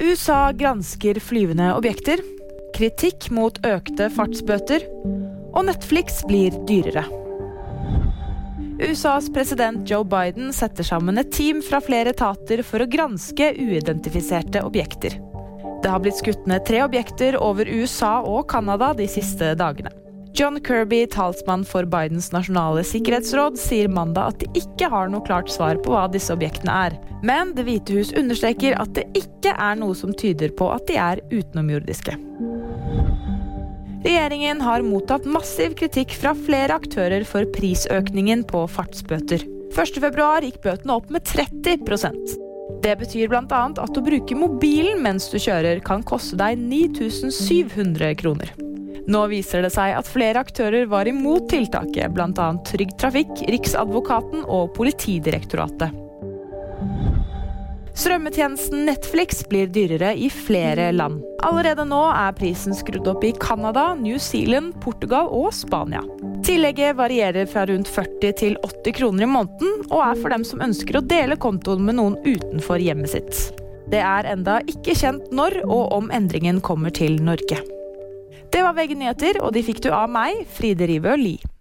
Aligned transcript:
USA 0.00 0.52
gransker 0.52 1.20
flyvende 1.20 1.70
objekter. 1.74 2.20
Kritikk 2.76 3.30
mot 3.32 3.56
økte 3.64 4.10
fartsbøter. 4.12 4.82
Og 5.56 5.64
Netflix 5.70 6.20
blir 6.28 6.52
dyrere. 6.68 7.06
USAs 8.76 9.30
president 9.32 9.88
Joe 9.88 10.04
Biden 10.04 10.52
setter 10.52 10.84
sammen 10.84 11.16
et 11.16 11.32
team 11.32 11.62
fra 11.64 11.80
flere 11.80 12.12
etater 12.12 12.60
for 12.60 12.84
å 12.84 12.90
granske 12.92 13.54
uidentifiserte 13.56 14.60
objekter. 14.68 15.16
Det 15.80 15.88
har 15.88 16.04
blitt 16.04 16.20
skutt 16.20 16.44
ned 16.44 16.68
tre 16.68 16.84
objekter 16.84 17.40
over 17.40 17.64
USA 17.64 18.18
og 18.20 18.50
Canada 18.52 18.92
de 18.98 19.08
siste 19.08 19.54
dagene. 19.56 19.94
John 20.36 20.60
Kirby, 20.60 21.06
talsmann 21.06 21.64
for 21.64 21.86
Bidens 21.88 22.26
nasjonale 22.32 22.82
sikkerhetsråd, 22.84 23.54
sier 23.56 23.88
mandag 23.88 24.34
at 24.34 24.42
de 24.42 24.60
ikke 24.60 24.90
har 24.92 25.08
noe 25.08 25.24
klart 25.24 25.48
svar 25.48 25.78
på 25.80 25.94
hva 25.94 26.02
disse 26.12 26.34
objektene 26.34 26.74
er. 26.88 26.96
Men 27.24 27.54
Det 27.56 27.64
hvite 27.64 27.96
hus 27.96 28.10
understreker 28.12 28.76
at 28.76 28.92
det 28.98 29.06
ikke 29.16 29.54
er 29.56 29.78
noe 29.80 29.96
som 29.96 30.12
tyder 30.12 30.52
på 30.58 30.68
at 30.74 30.84
de 30.90 30.98
er 31.00 31.22
utenomjordiske. 31.30 32.18
Regjeringen 34.04 34.60
har 34.60 34.84
mottatt 34.84 35.24
massiv 35.24 35.72
kritikk 35.80 36.12
fra 36.20 36.34
flere 36.36 36.76
aktører 36.76 37.24
for 37.24 37.48
prisøkningen 37.56 38.44
på 38.44 38.66
fartsbøter. 38.68 39.40
1.2 39.72 40.28
gikk 40.50 40.60
bøtene 40.68 40.98
opp 41.00 41.08
med 41.12 41.24
30% 41.32 42.36
Det 42.84 42.94
betyr 43.00 43.32
bl.a. 43.32 43.64
at 43.72 43.98
å 43.98 44.04
bruke 44.04 44.36
mobilen 44.36 45.00
mens 45.00 45.32
du 45.32 45.40
kjører 45.40 45.80
kan 45.80 46.04
koste 46.04 46.36
deg 46.44 46.60
9700 46.60 48.14
kroner. 48.20 48.65
Nå 49.06 49.26
viser 49.30 49.62
det 49.62 49.70
seg 49.74 49.94
at 49.94 50.08
flere 50.10 50.42
aktører 50.42 50.88
var 50.90 51.06
imot 51.06 51.46
tiltaket, 51.52 52.10
bl.a. 52.14 52.48
Trygg 52.66 52.96
Trafikk, 52.98 53.44
Riksadvokaten 53.54 54.42
og 54.42 54.72
Politidirektoratet. 54.74 56.02
Strømmetjenesten 57.96 58.82
Netflix 58.84 59.38
blir 59.48 59.70
dyrere 59.72 60.10
i 60.20 60.26
flere 60.28 60.90
land. 60.92 61.22
Allerede 61.46 61.86
nå 61.88 62.02
er 62.10 62.34
prisen 62.36 62.76
skrudd 62.76 63.06
opp 63.08 63.24
i 63.24 63.32
Canada, 63.40 63.94
New 63.96 64.18
Zealand, 64.20 64.74
Portugal 64.82 65.30
og 65.32 65.48
Spania. 65.56 66.02
Tillegget 66.44 66.98
varierer 66.98 67.48
fra 67.48 67.64
rundt 67.70 67.88
40 67.88 68.34
til 68.42 68.58
80 68.60 68.98
kroner 68.98 69.24
i 69.24 69.30
måneden, 69.30 69.86
og 69.88 70.02
er 70.02 70.20
for 70.20 70.34
dem 70.34 70.44
som 70.44 70.60
ønsker 70.66 70.98
å 70.98 71.06
dele 71.08 71.38
kontoen 71.40 71.86
med 71.88 71.96
noen 71.96 72.18
utenfor 72.26 72.84
hjemmet 72.84 73.14
sitt. 73.14 73.40
Det 73.88 74.02
er 74.02 74.28
enda 74.28 74.58
ikke 74.68 74.98
kjent 74.98 75.32
når 75.32 75.62
og 75.64 75.96
om 75.96 76.12
endringen 76.12 76.60
kommer 76.60 76.92
til 76.92 77.16
Norge. 77.22 77.62
Det 78.52 78.62
var 78.64 78.76
VG 78.76 78.96
nyheter, 78.98 79.42
og 79.42 79.52
de 79.56 79.62
fikk 79.66 79.82
du 79.86 79.90
av 79.94 80.10
meg, 80.12 80.44
Fride 80.56 80.88
Rivø 80.88 81.16
Lie. 81.20 81.55